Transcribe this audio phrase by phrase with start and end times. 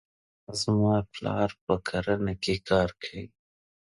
[0.61, 3.25] زما پلار په کرنې کې کار کوي.